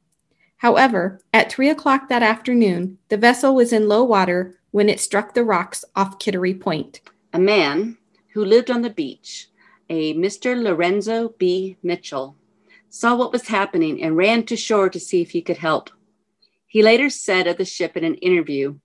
However, 0.58 1.22
at 1.34 1.52
three 1.52 1.70
o'clock 1.70 2.10
that 2.10 2.24
afternoon, 2.24 2.98
the 3.10 3.18
vessel 3.18 3.54
was 3.54 3.72
in 3.72 3.88
low 3.88 4.04
water 4.04 4.58
when 4.72 4.90
it 4.90 5.00
struck 5.00 5.34
the 5.34 5.44
rocks 5.44 5.86
off 5.96 6.18
Kittery 6.18 6.54
Point. 6.54 7.02
A 7.34 7.40
man 7.40 7.98
who 8.34 8.44
lived 8.44 8.72
on 8.72 8.82
the 8.82 8.90
beach, 8.90 9.50
a 9.90 10.14
Mr. 10.16 10.62
Lorenzo 10.62 11.36
B. 11.38 11.78
Mitchell, 11.84 12.38
saw 12.90 13.16
what 13.16 13.32
was 13.32 13.48
happening 13.48 14.02
and 14.02 14.18
ran 14.18 14.46
to 14.46 14.56
shore 14.56 14.90
to 14.90 15.00
see 15.00 15.22
if 15.22 15.32
he 15.32 15.42
could 15.42 15.58
help. 15.58 15.90
He 16.68 16.82
later 16.82 17.10
said 17.10 17.48
of 17.48 17.58
the 17.58 17.66
ship 17.66 17.98
in 17.98 18.04
an 18.06 18.16
interview, 18.16 18.80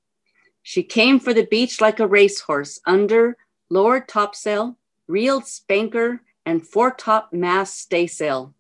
She 0.62 0.82
came 0.82 1.20
for 1.20 1.32
the 1.32 1.46
beach 1.46 1.80
like 1.80 2.00
a 2.00 2.06
racehorse 2.06 2.80
under 2.84 3.36
lower 3.70 4.00
topsail, 4.00 4.76
reeled 5.06 5.46
spanker, 5.46 6.22
and 6.44 6.62
foretop 6.62 7.32
mast 7.32 7.78
staysail, 7.78 8.54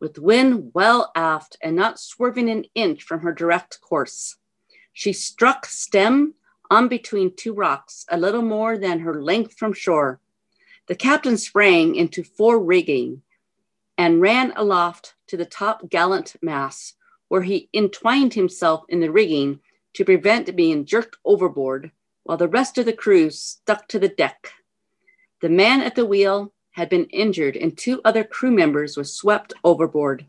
with 0.00 0.18
wind 0.18 0.70
well 0.74 1.10
aft 1.14 1.56
and 1.62 1.74
not 1.74 1.98
swerving 1.98 2.48
an 2.48 2.64
inch 2.74 3.02
from 3.02 3.20
her 3.20 3.32
direct 3.32 3.80
course. 3.80 4.36
She 4.92 5.12
struck 5.12 5.66
stem 5.66 6.34
on 6.70 6.88
between 6.88 7.34
two 7.34 7.52
rocks, 7.52 8.06
a 8.10 8.16
little 8.16 8.42
more 8.42 8.78
than 8.78 9.00
her 9.00 9.20
length 9.20 9.54
from 9.58 9.72
shore. 9.72 10.20
The 10.86 10.94
captain 10.94 11.36
sprang 11.36 11.96
into 11.96 12.22
fore 12.22 12.58
rigging 12.58 13.22
and 13.98 14.20
ran 14.20 14.52
aloft 14.56 15.14
to 15.26 15.36
the 15.36 15.44
top 15.44 15.90
gallant 15.90 16.36
mast, 16.40 16.96
where 17.28 17.42
he 17.42 17.68
entwined 17.74 18.34
himself 18.34 18.84
in 18.88 19.00
the 19.00 19.10
rigging 19.10 19.60
to 19.94 20.04
prevent 20.04 20.56
being 20.56 20.84
jerked 20.84 21.16
overboard, 21.24 21.90
while 22.22 22.36
the 22.36 22.48
rest 22.48 22.78
of 22.78 22.86
the 22.86 22.92
crew 22.92 23.30
stuck 23.30 23.88
to 23.88 23.98
the 23.98 24.08
deck. 24.08 24.52
The 25.42 25.48
man 25.48 25.80
at 25.80 25.94
the 25.94 26.06
wheel 26.06 26.52
had 26.72 26.88
been 26.88 27.06
injured, 27.06 27.56
and 27.56 27.76
two 27.76 28.00
other 28.04 28.24
crew 28.24 28.50
members 28.50 28.96
were 28.96 29.04
swept 29.04 29.52
overboard. 29.64 30.26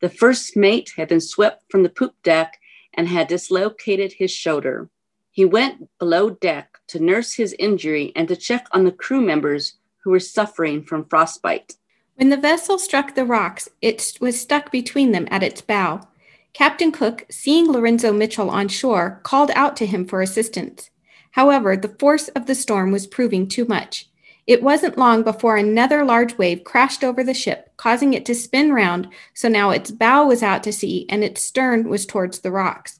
The 0.00 0.08
first 0.08 0.56
mate 0.56 0.92
had 0.96 1.08
been 1.08 1.20
swept 1.20 1.64
from 1.70 1.82
the 1.82 1.88
poop 1.88 2.14
deck 2.22 2.58
and 2.94 3.08
had 3.08 3.28
dislocated 3.28 4.14
his 4.14 4.30
shoulder. 4.30 4.88
He 5.36 5.44
went 5.44 5.90
below 5.98 6.30
deck 6.30 6.78
to 6.86 6.98
nurse 6.98 7.34
his 7.34 7.54
injury 7.58 8.10
and 8.16 8.26
to 8.26 8.36
check 8.36 8.68
on 8.72 8.84
the 8.84 8.90
crew 8.90 9.20
members 9.20 9.74
who 9.98 10.10
were 10.10 10.18
suffering 10.18 10.82
from 10.82 11.04
frostbite. 11.04 11.74
When 12.14 12.30
the 12.30 12.38
vessel 12.38 12.78
struck 12.78 13.14
the 13.14 13.26
rocks, 13.26 13.68
it 13.82 14.16
was 14.18 14.40
stuck 14.40 14.72
between 14.72 15.12
them 15.12 15.28
at 15.30 15.42
its 15.42 15.60
bow. 15.60 16.08
Captain 16.54 16.90
Cook, 16.90 17.26
seeing 17.30 17.70
Lorenzo 17.70 18.14
Mitchell 18.14 18.48
on 18.48 18.68
shore, 18.68 19.20
called 19.24 19.50
out 19.54 19.76
to 19.76 19.84
him 19.84 20.06
for 20.06 20.22
assistance. 20.22 20.88
However, 21.32 21.76
the 21.76 21.94
force 21.98 22.28
of 22.28 22.46
the 22.46 22.54
storm 22.54 22.90
was 22.90 23.06
proving 23.06 23.46
too 23.46 23.66
much. 23.66 24.08
It 24.46 24.62
wasn't 24.62 24.96
long 24.96 25.22
before 25.22 25.58
another 25.58 26.02
large 26.02 26.38
wave 26.38 26.64
crashed 26.64 27.04
over 27.04 27.22
the 27.22 27.34
ship, 27.34 27.74
causing 27.76 28.14
it 28.14 28.24
to 28.24 28.34
spin 28.34 28.72
round, 28.72 29.08
so 29.34 29.50
now 29.50 29.68
its 29.68 29.90
bow 29.90 30.26
was 30.26 30.42
out 30.42 30.62
to 30.62 30.72
sea 30.72 31.04
and 31.10 31.22
its 31.22 31.44
stern 31.44 31.90
was 31.90 32.06
towards 32.06 32.38
the 32.38 32.50
rocks. 32.50 32.95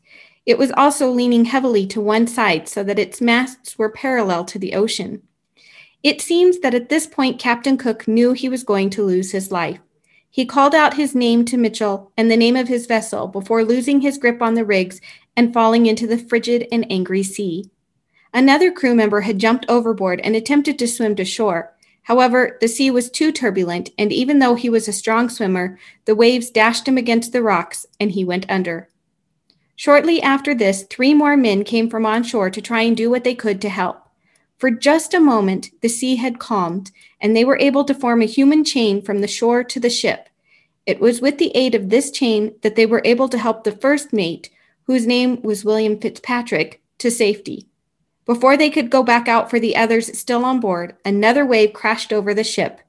It 0.47 0.59
was 0.59 0.73
also 0.77 1.11
leaning 1.11 1.47
heavily 1.47 1.87
to 1.89 2.01
one 2.01 2.29
side 2.29 2.69
so 2.69 2.85
that 2.85 3.01
its 3.01 3.21
masts 3.21 3.77
were 3.77 3.91
parallel 3.91 4.45
to 4.47 4.59
the 4.59 4.75
ocean. 4.75 5.23
It 6.05 6.21
seems 6.21 6.61
that 6.61 6.75
at 6.75 6.89
this 6.89 7.09
point, 7.09 7.41
Captain 7.41 7.77
Cook 7.77 8.07
knew 8.07 8.33
he 8.33 8.49
was 8.49 8.63
going 8.63 8.91
to 8.91 9.03
lose 9.03 9.33
his 9.33 9.51
life. 9.51 9.81
He 10.31 10.47
called 10.47 10.75
out 10.75 10.95
his 10.95 11.15
name 11.15 11.45
to 11.47 11.57
Mitchell 11.57 12.13
and 12.17 12.31
the 12.31 12.37
name 12.37 12.55
of 12.55 12.69
his 12.69 12.87
vessel 12.87 13.27
before 13.27 13.65
losing 13.65 14.03
his 14.03 14.19
grip 14.19 14.41
on 14.41 14.55
the 14.55 14.65
rigs 14.65 15.01
and 15.37 15.53
falling 15.53 15.87
into 15.87 16.07
the 16.07 16.19
frigid 16.19 16.69
and 16.71 16.87
angry 16.91 17.25
sea. 17.25 17.71
Another 18.33 18.71
crew 18.71 18.95
member 18.95 19.23
had 19.23 19.39
jumped 19.39 19.67
overboard 19.69 20.21
and 20.21 20.37
attempted 20.37 20.79
to 20.79 20.87
swim 20.87 21.17
to 21.17 21.25
shore. 21.25 21.73
However, 22.03 22.57
the 22.61 22.69
sea 22.69 22.91
was 22.91 23.11
too 23.11 23.33
turbulent, 23.33 23.91
and 23.99 24.13
even 24.13 24.39
though 24.39 24.55
he 24.55 24.69
was 24.69 24.87
a 24.87 24.93
strong 24.93 25.29
swimmer, 25.29 25.79
the 26.05 26.15
waves 26.15 26.51
dashed 26.51 26.87
him 26.87 26.99
against 26.99 27.33
the 27.33 27.43
rocks 27.43 27.87
and 27.99 28.13
he 28.13 28.25
went 28.25 28.47
under. 28.49 28.89
Shortly 29.77 30.23
after 30.23 30.55
this, 30.55 30.85
three 30.85 31.13
more 31.13 31.37
men 31.37 31.63
came 31.63 31.91
from 31.91 32.07
on 32.07 32.23
shore 32.23 32.49
to 32.49 32.63
try 32.63 32.81
and 32.83 32.97
do 32.97 33.11
what 33.11 33.25
they 33.25 33.35
could 33.35 33.61
to 33.61 33.69
help. 33.69 34.09
For 34.59 34.71
just 34.71 35.13
a 35.13 35.21
moment, 35.21 35.71
the 35.83 35.89
sea 35.89 36.17
had 36.17 36.39
calmed, 36.39 36.91
and 37.21 37.37
they 37.37 37.45
were 37.45 37.59
able 37.59 37.85
to 37.85 37.95
form 37.95 38.23
a 38.23 38.27
human 38.27 38.65
chain 38.65 39.03
from 39.03 39.21
the 39.21 39.29
shore 39.29 39.63
to 39.63 39.79
the 39.79 39.91
ship. 39.91 40.31
It 40.87 40.99
was 40.99 41.21
with 41.21 41.37
the 41.37 41.55
aid 41.55 41.75
of 41.75 41.91
this 41.91 42.11
chain 42.11 42.55
that 42.63 42.75
they 42.75 42.87
were 42.87 43.03
able 43.05 43.29
to 43.29 43.39
help 43.39 43.65
the 43.65 43.73
first 43.73 44.15
mate, 44.15 44.49
whose 44.85 45.07
name 45.07 45.43
was 45.43 45.65
William 45.65 45.99
Fitzpatrick, 45.99 46.81
to 46.99 47.11
safety. 47.11 47.67
Before 48.25 48.57
they 48.57 48.71
could 48.71 48.91
go 48.91 49.03
back 49.03 49.29
out 49.29 49.51
for 49.51 49.61
the 49.61 49.77
others 49.77 50.19
still 50.19 50.45
on 50.45 50.59
board, 50.59 50.97
another 51.05 51.45
wave 51.45 51.75
crashed 51.75 52.13
over 52.13 52.33
the 52.33 52.43
ship. 52.43 52.81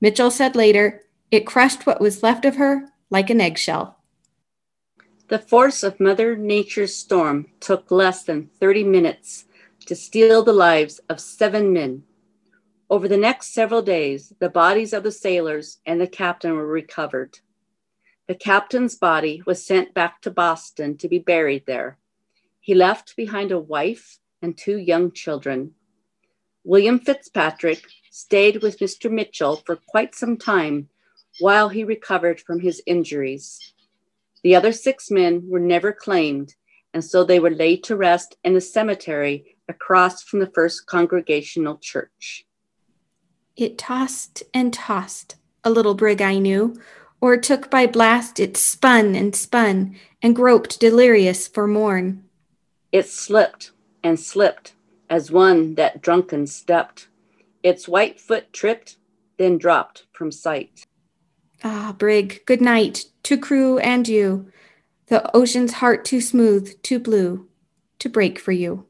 Mitchell 0.00 0.30
said 0.30 0.56
later, 0.56 1.02
it 1.30 1.46
crushed 1.46 1.86
what 1.86 2.00
was 2.00 2.22
left 2.22 2.46
of 2.46 2.56
her 2.56 2.88
like 3.10 3.28
an 3.28 3.40
eggshell. 3.40 3.98
The 5.32 5.38
force 5.38 5.82
of 5.82 5.98
Mother 5.98 6.36
Nature's 6.36 6.94
storm 6.94 7.46
took 7.58 7.90
less 7.90 8.22
than 8.22 8.50
30 8.60 8.84
minutes 8.84 9.46
to 9.86 9.96
steal 9.96 10.42
the 10.42 10.52
lives 10.52 11.00
of 11.08 11.20
seven 11.20 11.72
men. 11.72 12.02
Over 12.90 13.08
the 13.08 13.16
next 13.16 13.54
several 13.54 13.80
days, 13.80 14.34
the 14.40 14.50
bodies 14.50 14.92
of 14.92 15.04
the 15.04 15.10
sailors 15.10 15.78
and 15.86 15.98
the 15.98 16.06
captain 16.06 16.52
were 16.54 16.66
recovered. 16.66 17.38
The 18.28 18.34
captain's 18.34 18.94
body 18.94 19.42
was 19.46 19.64
sent 19.64 19.94
back 19.94 20.20
to 20.20 20.30
Boston 20.30 20.98
to 20.98 21.08
be 21.08 21.18
buried 21.18 21.64
there. 21.64 21.96
He 22.60 22.74
left 22.74 23.16
behind 23.16 23.52
a 23.52 23.58
wife 23.58 24.18
and 24.42 24.54
two 24.54 24.76
young 24.76 25.12
children. 25.12 25.72
William 26.62 26.98
Fitzpatrick 26.98 27.82
stayed 28.10 28.62
with 28.62 28.80
Mr. 28.80 29.10
Mitchell 29.10 29.62
for 29.64 29.76
quite 29.76 30.14
some 30.14 30.36
time 30.36 30.90
while 31.40 31.70
he 31.70 31.84
recovered 31.84 32.38
from 32.38 32.60
his 32.60 32.82
injuries. 32.84 33.71
The 34.42 34.56
other 34.56 34.72
six 34.72 35.10
men 35.10 35.44
were 35.48 35.60
never 35.60 35.92
claimed, 35.92 36.54
and 36.92 37.04
so 37.04 37.24
they 37.24 37.38
were 37.38 37.50
laid 37.50 37.84
to 37.84 37.96
rest 37.96 38.36
in 38.42 38.54
the 38.54 38.60
cemetery 38.60 39.56
across 39.68 40.22
from 40.22 40.40
the 40.40 40.50
first 40.54 40.86
congregational 40.86 41.78
church. 41.78 42.44
It 43.56 43.78
tossed 43.78 44.42
and 44.52 44.72
tossed, 44.72 45.36
a 45.62 45.70
little 45.70 45.94
brig 45.94 46.20
I 46.20 46.38
knew, 46.38 46.74
or 47.20 47.36
took 47.36 47.70
by 47.70 47.86
blast 47.86 48.40
it 48.40 48.56
spun 48.56 49.14
and 49.14 49.34
spun, 49.36 49.96
and 50.20 50.34
groped 50.34 50.80
delirious 50.80 51.46
for 51.46 51.66
morn. 51.66 52.24
It 52.90 53.06
slipped 53.06 53.70
and 54.02 54.18
slipped 54.18 54.74
as 55.08 55.30
one 55.30 55.76
that 55.76 56.02
drunken 56.02 56.46
stepped. 56.46 57.08
Its 57.62 57.86
white 57.86 58.20
foot 58.20 58.52
tripped, 58.52 58.96
then 59.38 59.56
dropped 59.58 60.06
from 60.12 60.32
sight. 60.32 60.86
Ah, 61.64 61.94
brig, 61.96 62.44
good 62.44 62.60
night 62.60 63.04
to 63.22 63.38
crew 63.38 63.78
and 63.78 64.08
you. 64.08 64.50
The 65.06 65.34
ocean's 65.36 65.74
heart 65.74 66.04
too 66.04 66.20
smooth, 66.20 66.82
too 66.82 66.98
blue, 66.98 67.46
to 68.00 68.08
break 68.08 68.38
for 68.38 68.50
you. 68.50 68.86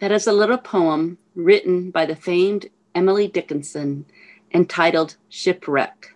That 0.00 0.12
is 0.12 0.26
a 0.26 0.32
little 0.32 0.56
poem 0.56 1.18
written 1.34 1.90
by 1.90 2.06
the 2.06 2.16
famed 2.16 2.70
Emily 2.94 3.28
Dickinson 3.28 4.06
entitled 4.54 5.16
Shipwreck. 5.28 6.14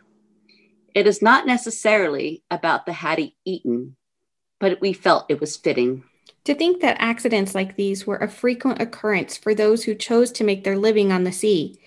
It 0.95 1.07
is 1.07 1.21
not 1.21 1.47
necessarily 1.47 2.43
about 2.51 2.87
the 2.87 2.95
Hattie 2.95 3.37
Eaton, 3.45 3.97
but 4.59 4.81
we 4.81 4.95
felt 4.95 5.27
it 5.29 5.41
was 5.41 5.57
fitting. 5.57 6.05
To 6.45 6.55
think 6.55 6.81
that 6.81 6.97
accidents 6.99 7.55
like 7.55 7.77
these 7.77 8.07
were 8.07 8.17
a 8.17 8.29
frequent 8.29 8.81
occurrence 8.81 9.37
for 9.37 9.55
those 9.55 9.85
who 9.85 9.95
chose 9.95 10.33
to 10.33 10.45
make 10.45 10.65
their 10.65 10.79
living 10.79 11.13
on 11.13 11.25
the 11.25 11.33
sea. 11.33 11.79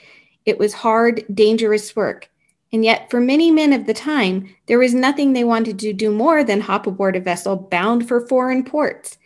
It 0.46 0.60
was 0.60 0.74
hard, 0.76 1.26
dangerous 1.34 1.96
work. 1.96 2.30
And 2.72 2.86
yet, 2.86 3.10
for 3.10 3.20
many 3.20 3.50
men 3.50 3.74
of 3.74 3.86
the 3.86 3.94
time, 3.94 4.56
there 4.68 4.78
was 4.78 4.94
nothing 4.94 5.34
they 5.34 5.44
wanted 5.44 5.80
to 5.80 5.94
do 5.94 6.12
more 6.12 6.44
than 6.44 6.62
hop 6.62 6.86
aboard 6.86 7.16
a 7.16 7.20
vessel 7.20 7.56
bound 7.56 8.08
for 8.08 8.28
foreign 8.28 8.64
ports. 8.64 9.18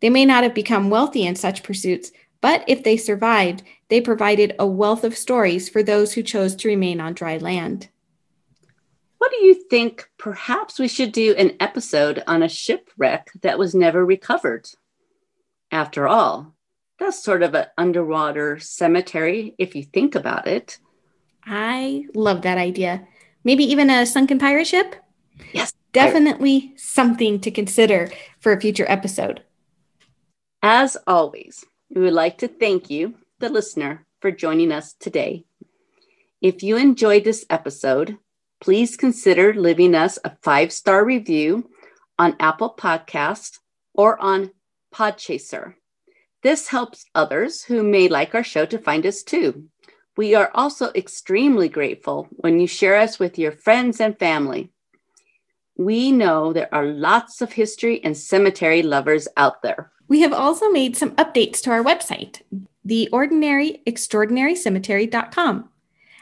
They 0.00 0.10
may 0.10 0.24
not 0.24 0.42
have 0.42 0.54
become 0.54 0.90
wealthy 0.90 1.26
in 1.26 1.36
such 1.36 1.62
pursuits, 1.62 2.10
but 2.40 2.64
if 2.66 2.84
they 2.84 2.96
survived, 2.96 3.62
they 3.88 4.00
provided 4.00 4.54
a 4.58 4.66
wealth 4.66 5.04
of 5.04 5.16
stories 5.16 5.68
for 5.68 5.82
those 5.82 6.14
who 6.14 6.22
chose 6.22 6.54
to 6.56 6.68
remain 6.68 7.00
on 7.00 7.12
dry 7.12 7.36
land. 7.36 7.88
What 9.18 9.30
do 9.30 9.44
you 9.44 9.54
think? 9.54 10.08
Perhaps 10.18 10.78
we 10.78 10.88
should 10.88 11.12
do 11.12 11.34
an 11.36 11.56
episode 11.60 12.22
on 12.26 12.42
a 12.42 12.48
shipwreck 12.48 13.30
that 13.42 13.58
was 13.58 13.74
never 13.74 14.04
recovered. 14.04 14.68
After 15.70 16.06
all, 16.06 16.54
that's 16.98 17.22
sort 17.22 17.42
of 17.42 17.54
an 17.54 17.66
underwater 17.76 18.58
cemetery 18.58 19.54
if 19.58 19.74
you 19.74 19.82
think 19.82 20.14
about 20.14 20.46
it. 20.46 20.78
I 21.46 22.06
love 22.14 22.42
that 22.42 22.58
idea. 22.58 23.06
Maybe 23.44 23.64
even 23.64 23.88
a 23.88 24.04
sunken 24.04 24.38
pirate 24.38 24.66
ship? 24.66 24.96
Yes. 25.52 25.72
Definitely 25.92 26.74
something 26.76 27.40
to 27.40 27.50
consider 27.50 28.10
for 28.40 28.52
a 28.52 28.60
future 28.60 28.86
episode. 28.88 29.42
As 30.62 30.96
always, 31.06 31.64
we 31.94 32.02
would 32.02 32.12
like 32.12 32.38
to 32.38 32.48
thank 32.48 32.90
you, 32.90 33.14
the 33.38 33.48
listener, 33.48 34.04
for 34.20 34.30
joining 34.30 34.72
us 34.72 34.94
today. 34.94 35.44
If 36.42 36.62
you 36.62 36.76
enjoyed 36.76 37.24
this 37.24 37.46
episode, 37.48 38.18
please 38.60 38.96
consider 38.96 39.54
leaving 39.54 39.94
us 39.94 40.18
a 40.24 40.36
five 40.42 40.72
star 40.72 41.04
review 41.04 41.70
on 42.18 42.36
Apple 42.40 42.74
Podcasts 42.76 43.60
or 43.94 44.20
on 44.20 44.50
Podchaser. 44.92 45.74
This 46.42 46.68
helps 46.68 47.06
others 47.14 47.62
who 47.64 47.82
may 47.82 48.08
like 48.08 48.34
our 48.34 48.44
show 48.44 48.66
to 48.66 48.78
find 48.78 49.06
us 49.06 49.22
too. 49.22 49.68
We 50.16 50.34
are 50.34 50.50
also 50.54 50.90
extremely 50.94 51.68
grateful 51.68 52.28
when 52.30 52.58
you 52.58 52.66
share 52.66 52.96
us 52.96 53.18
with 53.18 53.38
your 53.38 53.52
friends 53.52 54.00
and 54.00 54.18
family. 54.18 54.70
We 55.76 56.10
know 56.10 56.54
there 56.54 56.74
are 56.74 56.86
lots 56.86 57.42
of 57.42 57.52
history 57.52 58.02
and 58.02 58.16
cemetery 58.16 58.82
lovers 58.82 59.28
out 59.36 59.60
there. 59.62 59.92
We 60.08 60.22
have 60.22 60.32
also 60.32 60.70
made 60.70 60.96
some 60.96 61.10
updates 61.16 61.60
to 61.62 61.70
our 61.70 61.84
website, 61.84 62.40
theordinaryextraordinarycemetery.com. 62.88 65.68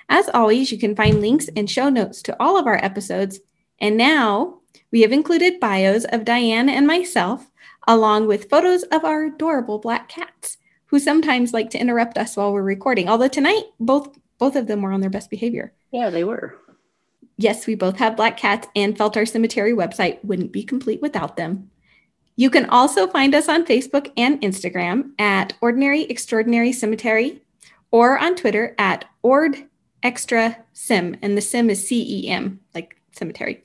As 0.09 0.29
always, 0.35 0.73
you 0.73 0.79
can 0.79 0.97
find 0.97 1.21
links 1.21 1.49
and 1.55 1.71
show 1.71 1.89
notes 1.89 2.21
to 2.23 2.37
all 2.43 2.59
of 2.59 2.67
our 2.67 2.85
episodes. 2.85 3.39
And 3.79 3.97
now 3.97 4.59
we 4.91 5.03
have 5.03 5.13
included 5.13 5.61
bios 5.61 6.05
of 6.07 6.25
Dianne 6.25 6.69
and 6.69 6.85
myself, 6.87 7.49
along 7.87 8.27
with 8.27 8.51
photos 8.51 8.83
of 8.85 9.05
our 9.05 9.25
adorable 9.25 9.79
black 9.79 10.09
cats, 10.09 10.57
who 10.95 11.01
sometimes 11.01 11.53
like 11.53 11.71
to 11.71 11.79
interrupt 11.81 12.17
us 12.17 12.37
while 12.37 12.53
we're 12.53 12.63
recording. 12.63 13.09
Although 13.09 13.27
tonight, 13.27 13.65
both 13.81 14.17
both 14.39 14.55
of 14.55 14.69
them 14.69 14.81
were 14.81 14.93
on 14.93 15.01
their 15.01 15.11
best 15.11 15.29
behavior. 15.29 15.73
Yeah, 15.91 16.09
they 16.09 16.23
were. 16.23 16.57
Yes, 17.37 17.67
we 17.67 17.75
both 17.75 17.97
have 17.97 18.15
black 18.15 18.37
cats, 18.37 18.69
and 18.77 18.97
felt 18.97 19.17
our 19.17 19.27
cemetery 19.27 19.73
website 19.73 20.25
wouldn't 20.25 20.53
be 20.53 20.63
complete 20.63 21.03
without 21.03 21.37
them. 21.37 21.69
You 22.37 22.49
can 22.49 22.67
also 22.67 23.09
find 23.09 23.35
us 23.35 23.49
on 23.49 23.65
Facebook 23.65 24.13
and 24.17 24.41
Instagram 24.41 25.11
at 25.19 25.55
Ordinary 25.61 26.03
Extraordinary 26.05 26.71
Cemetery 26.73 27.43
or 27.91 28.17
on 28.17 28.37
Twitter 28.37 28.77
at 28.79 29.05
Ord 29.25 29.65
Extra 30.05 30.59
Sim, 30.75 31.17
and 31.23 31.37
the 31.37 31.41
Sim 31.41 31.71
is 31.71 31.85
C 31.85 32.25
E 32.25 32.29
M, 32.29 32.61
like 32.73 33.01
cemetery. 33.11 33.65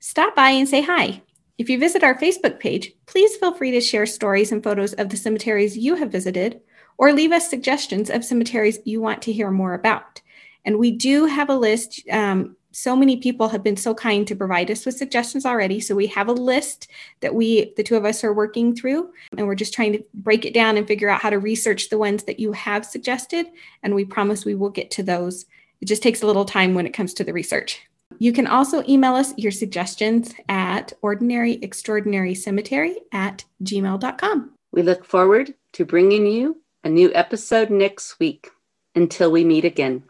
Stop 0.00 0.34
by 0.34 0.50
and 0.50 0.68
say 0.68 0.82
hi. 0.82 1.22
If 1.58 1.70
you 1.70 1.78
visit 1.78 2.04
our 2.04 2.14
Facebook 2.14 2.60
page, 2.60 2.92
please 3.06 3.34
feel 3.36 3.54
free 3.54 3.70
to 3.70 3.80
share 3.80 4.04
stories 4.04 4.52
and 4.52 4.62
photos 4.62 4.92
of 4.94 5.08
the 5.08 5.16
cemeteries 5.16 5.76
you 5.76 5.94
have 5.94 6.12
visited 6.12 6.60
or 6.98 7.12
leave 7.12 7.32
us 7.32 7.48
suggestions 7.48 8.10
of 8.10 8.24
cemeteries 8.24 8.78
you 8.84 9.00
want 9.00 9.22
to 9.22 9.32
hear 9.32 9.50
more 9.50 9.72
about. 9.72 10.20
And 10.66 10.78
we 10.78 10.90
do 10.90 11.24
have 11.24 11.48
a 11.48 11.56
list. 11.56 12.02
Um, 12.10 12.56
so 12.72 12.94
many 12.94 13.16
people 13.16 13.48
have 13.48 13.62
been 13.62 13.76
so 13.78 13.94
kind 13.94 14.26
to 14.26 14.36
provide 14.36 14.70
us 14.70 14.84
with 14.84 14.98
suggestions 14.98 15.46
already. 15.46 15.80
So 15.80 15.94
we 15.94 16.08
have 16.08 16.28
a 16.28 16.32
list 16.32 16.88
that 17.20 17.34
we, 17.34 17.72
the 17.78 17.82
two 17.82 17.96
of 17.96 18.04
us, 18.04 18.22
are 18.22 18.34
working 18.34 18.76
through, 18.76 19.10
and 19.38 19.46
we're 19.46 19.54
just 19.54 19.72
trying 19.72 19.92
to 19.94 20.04
break 20.12 20.44
it 20.44 20.52
down 20.52 20.76
and 20.76 20.86
figure 20.86 21.08
out 21.08 21.22
how 21.22 21.30
to 21.30 21.38
research 21.38 21.88
the 21.88 21.96
ones 21.96 22.24
that 22.24 22.38
you 22.38 22.52
have 22.52 22.84
suggested. 22.84 23.46
And 23.82 23.94
we 23.94 24.04
promise 24.04 24.44
we 24.44 24.54
will 24.54 24.68
get 24.68 24.90
to 24.90 25.02
those. 25.02 25.46
It 25.80 25.86
just 25.86 26.02
takes 26.02 26.22
a 26.22 26.26
little 26.26 26.44
time 26.44 26.74
when 26.74 26.86
it 26.86 26.92
comes 26.92 27.14
to 27.14 27.24
the 27.24 27.32
research. 27.32 27.80
You 28.18 28.32
can 28.32 28.46
also 28.46 28.82
email 28.88 29.14
us 29.14 29.36
your 29.36 29.52
suggestions 29.52 30.34
at 30.48 30.92
ordinaryextraordinarycemetery 31.02 32.94
at 33.12 33.44
gmail.com. 33.62 34.50
We 34.72 34.82
look 34.82 35.04
forward 35.04 35.54
to 35.72 35.84
bringing 35.84 36.26
you 36.26 36.62
a 36.84 36.88
new 36.88 37.12
episode 37.14 37.70
next 37.70 38.18
week. 38.18 38.50
Until 38.94 39.30
we 39.30 39.44
meet 39.44 39.66
again. 39.66 40.04